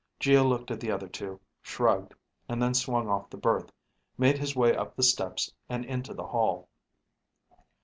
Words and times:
Geo 0.19 0.43
looked 0.43 0.71
at 0.71 0.79
the 0.79 0.89
other 0.89 1.07
two, 1.07 1.39
shrugged, 1.61 2.15
and 2.49 2.59
then 2.59 2.73
swung 2.73 3.07
off 3.07 3.29
the 3.29 3.37
berth, 3.37 3.71
made 4.17 4.39
his 4.39 4.55
way 4.55 4.75
up 4.75 4.95
the 4.95 5.03
steps 5.03 5.53
and 5.69 5.85
into 5.85 6.11
the 6.15 6.25
hall. 6.25 6.69